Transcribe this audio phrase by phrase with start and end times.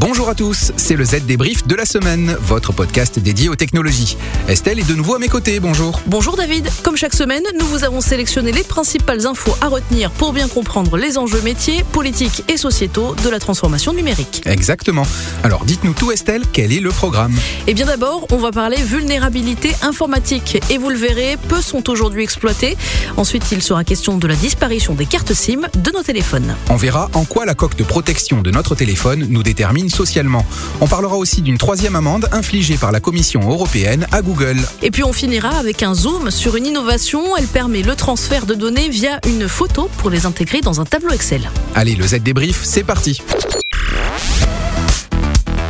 [0.00, 4.16] Bonjour à tous, c'est le Z débrief de la semaine, votre podcast dédié aux technologies.
[4.48, 6.00] Estelle est de nouveau à mes côtés, bonjour.
[6.06, 10.32] Bonjour David, comme chaque semaine, nous vous avons sélectionné les principales infos à retenir pour
[10.32, 14.40] bien comprendre les enjeux métiers, politiques et sociétaux de la transformation numérique.
[14.46, 15.06] Exactement.
[15.44, 17.38] Alors dites-nous tout Estelle, quel est le programme?
[17.66, 22.22] Eh bien d'abord, on va parler vulnérabilité informatique et vous le verrez, peu sont aujourd'hui
[22.22, 22.78] exploités.
[23.18, 26.56] Ensuite, il sera question de la disparition des cartes SIM de nos téléphones.
[26.70, 30.46] On verra en quoi la coque de protection de notre téléphone nous détermine socialement.
[30.80, 34.58] On parlera aussi d'une troisième amende infligée par la Commission européenne à Google.
[34.82, 37.36] Et puis on finira avec un zoom sur une innovation.
[37.36, 41.10] Elle permet le transfert de données via une photo pour les intégrer dans un tableau
[41.12, 41.50] Excel.
[41.74, 43.20] Allez, le Z débrief, c'est parti.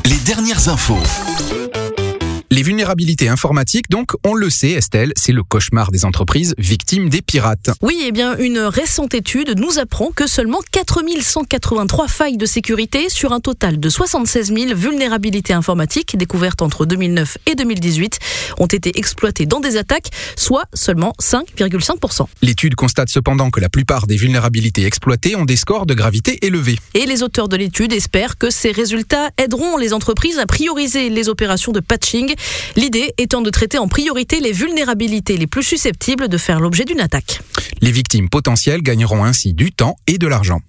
[0.05, 0.99] Les dernières infos.
[2.61, 7.23] Les vulnérabilités informatiques, donc, on le sait, Estelle, c'est le cauchemar des entreprises victimes des
[7.23, 7.71] pirates.
[7.81, 13.33] Oui, eh bien, une récente étude nous apprend que seulement 4183 failles de sécurité sur
[13.33, 18.19] un total de 76 000 vulnérabilités informatiques découvertes entre 2009 et 2018
[18.59, 22.27] ont été exploitées dans des attaques, soit seulement 5,5%.
[22.43, 26.77] L'étude constate cependant que la plupart des vulnérabilités exploitées ont des scores de gravité élevés.
[26.93, 31.31] Et les auteurs de l'étude espèrent que ces résultats aideront les entreprises à prioriser les
[31.31, 32.35] opérations de patching
[32.77, 37.01] L'idée étant de traiter en priorité les vulnérabilités les plus susceptibles de faire l'objet d'une
[37.01, 37.41] attaque.
[37.81, 40.61] Les victimes potentielles gagneront ainsi du temps et de l'argent.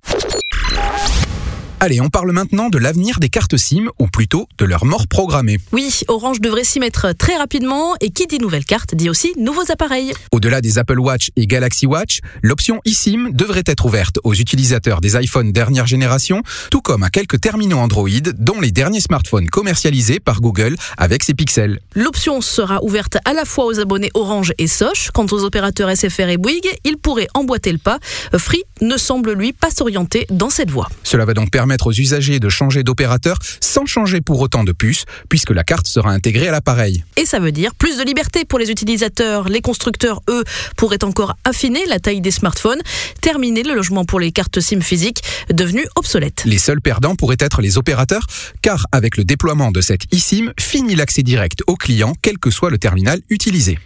[1.84, 5.58] Allez, on parle maintenant de l'avenir des cartes SIM, ou plutôt de leur mort programmée.
[5.72, 9.72] Oui, Orange devrait s'y mettre très rapidement, et qui dit nouvelle carte dit aussi nouveaux
[9.72, 10.14] appareils.
[10.32, 15.16] Au-delà des Apple Watch et Galaxy Watch, l'option eSIM devrait être ouverte aux utilisateurs des
[15.16, 20.40] iPhones dernière génération, tout comme à quelques terminaux Android, dont les derniers smartphones commercialisés par
[20.40, 21.80] Google avec ses pixels.
[21.96, 25.10] L'option sera ouverte à la fois aux abonnés Orange et Soch.
[25.16, 27.98] Quant aux opérateurs SFR et Bouygues, ils pourraient emboîter le pas.
[28.38, 30.88] Free ne semble lui pas s'orienter dans cette voie.
[31.02, 35.06] Cela va donc permettre aux usagers de changer d'opérateur sans changer pour autant de puces,
[35.30, 37.04] puisque la carte sera intégrée à l'appareil.
[37.18, 39.50] Et ça veut dire plus de liberté pour les utilisateurs.
[39.50, 40.44] Les constructeurs, eux,
[40.78, 42.82] pourraient encore affiner la taille des smartphones,
[43.22, 45.22] terminer le logement pour les cartes SIM physiques,
[45.52, 46.44] devenues obsolètes.
[46.46, 48.26] Les seuls perdants pourraient être les opérateurs,
[48.62, 52.70] car avec le déploiement de cette eSIM, finit l'accès direct au client, quel que soit
[52.70, 53.78] le terminal utilisé.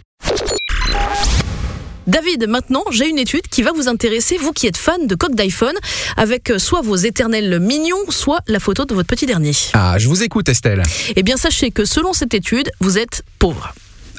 [2.06, 5.34] David, maintenant, j'ai une étude qui va vous intéresser, vous qui êtes fan de coques
[5.34, 5.74] d'iPhone,
[6.16, 9.52] avec euh, soit vos éternels mignons, soit la photo de votre petit dernier.
[9.72, 10.82] Ah, je vous écoute, Estelle.
[11.16, 13.74] Eh bien, sachez que selon cette étude, vous êtes pauvre.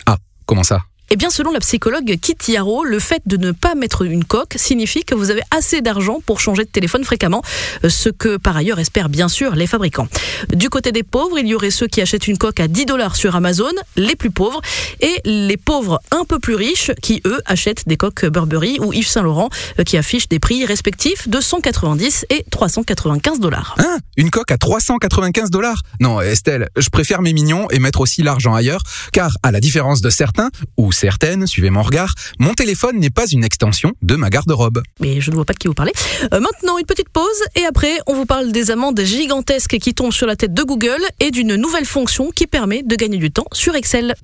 [0.06, 0.82] Ah, comment ça?
[1.10, 4.56] Eh bien, selon la psychologue Kitty Yarrow, le fait de ne pas mettre une coque
[4.58, 7.42] signifie que vous avez assez d'argent pour changer de téléphone fréquemment,
[7.86, 10.08] euh, ce que par ailleurs espèrent bien sûr les fabricants.
[10.54, 13.16] Du côté des pauvres, il y aurait ceux qui achètent une coque à 10 dollars
[13.16, 14.62] sur Amazon, les plus pauvres,
[15.00, 19.08] et les pauvres un peu plus riches qui, eux, achètent des coques Burberry ou Yves
[19.08, 23.76] Saint Laurent, euh, qui affichent des prix respectifs de 190 et 395 dollars.
[23.78, 23.98] Hein?
[24.18, 25.82] Une coque à 395 dollars?
[26.02, 28.82] Non, Estelle, je préfère mes mignons et mettre aussi l'argent ailleurs,
[29.14, 33.28] car à la différence de certains, ou certaines, suivez mon regard, mon téléphone n'est pas
[33.28, 34.82] une extension de ma garde-robe.
[35.00, 35.94] Mais je ne vois pas de qui vous parlez.
[36.34, 37.24] Euh, maintenant, une petite pause
[37.56, 41.02] et après, on vous parle des amendes gigantesques qui tombent sur la tête de Google
[41.20, 44.16] et d'une nouvelle fonction qui permet de gagner du temps sur Excel.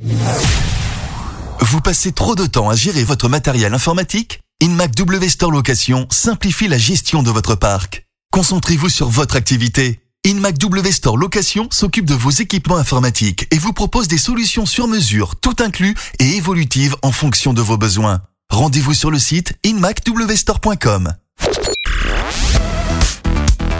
[1.59, 4.41] Vous passez trop de temps à gérer votre matériel informatique?
[4.61, 8.05] InMac W Store Location simplifie la gestion de votre parc.
[8.31, 13.73] Concentrez-vous sur votre activité InMac W Store Location s'occupe de vos équipements informatiques et vous
[13.73, 18.21] propose des solutions sur mesure, tout inclus et évolutives en fonction de vos besoins.
[18.49, 21.13] Rendez-vous sur le site inmacwstore.com.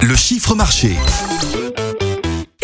[0.02, 0.98] Le chiffre marché.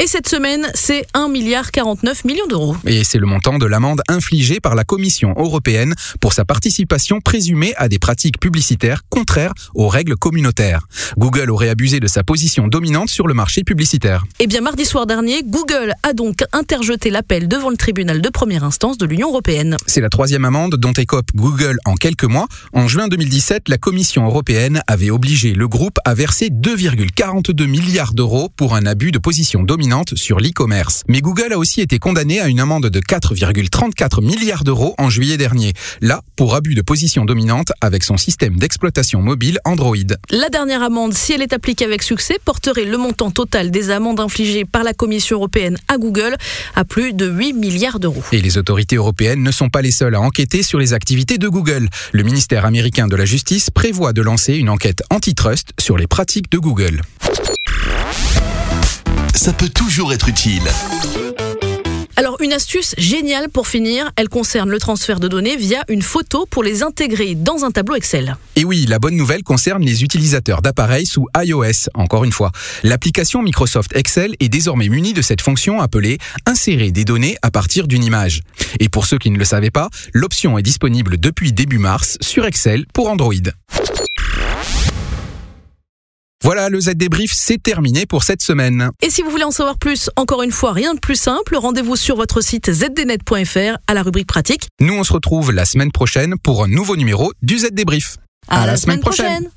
[0.01, 2.73] Et cette semaine, c'est 1 milliard 49 millions d'euros.
[2.85, 7.73] Et c'est le montant de l'amende infligée par la Commission européenne pour sa participation présumée
[7.75, 10.87] à des pratiques publicitaires contraires aux règles communautaires.
[11.17, 14.23] Google aurait abusé de sa position dominante sur le marché publicitaire.
[14.39, 18.63] Eh bien, mardi soir dernier, Google a donc interjeté l'appel devant le tribunal de première
[18.63, 19.75] instance de l'Union européenne.
[19.85, 22.47] C'est la troisième amende dont écope Google en quelques mois.
[22.71, 28.47] En juin 2017, la Commission européenne avait obligé le groupe à verser 2,42 milliards d'euros
[28.55, 31.01] pour un abus de position dominante sur l'e-commerce.
[31.07, 35.37] Mais Google a aussi été condamné à une amende de 4,34 milliards d'euros en juillet
[35.37, 35.73] dernier.
[36.01, 39.95] Là, pour abus de position dominante avec son système d'exploitation mobile Android.
[40.29, 44.19] La dernière amende, si elle est appliquée avec succès, porterait le montant total des amendes
[44.19, 46.35] infligées par la Commission européenne à Google
[46.75, 48.23] à plus de 8 milliards d'euros.
[48.31, 51.47] Et les autorités européennes ne sont pas les seules à enquêter sur les activités de
[51.47, 51.89] Google.
[52.11, 56.51] Le ministère américain de la Justice prévoit de lancer une enquête antitrust sur les pratiques
[56.51, 57.01] de Google
[59.39, 60.63] ça peut toujours être utile.
[62.17, 66.45] Alors une astuce géniale pour finir, elle concerne le transfert de données via une photo
[66.45, 68.35] pour les intégrer dans un tableau Excel.
[68.57, 72.51] Et oui, la bonne nouvelle concerne les utilisateurs d'appareils sous iOS, encore une fois.
[72.83, 77.87] L'application Microsoft Excel est désormais munie de cette fonction appelée Insérer des données à partir
[77.87, 78.41] d'une image.
[78.81, 82.45] Et pour ceux qui ne le savaient pas, l'option est disponible depuis début mars sur
[82.45, 83.35] Excel pour Android.
[86.43, 88.91] Voilà, le Z débrief, c'est terminé pour cette semaine.
[89.01, 91.97] Et si vous voulez en savoir plus, encore une fois, rien de plus simple, rendez-vous
[91.97, 94.69] sur votre site zdnet.fr à la rubrique pratique.
[94.79, 98.15] Nous, on se retrouve la semaine prochaine pour un nouveau numéro du Z débrief.
[98.47, 99.49] À, la, semaine, prochaine.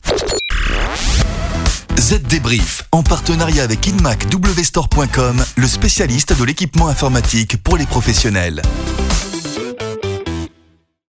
[1.99, 8.61] Z Débrief, en partenariat avec InMacWstore.com, le spécialiste de l'équipement informatique pour les professionnels.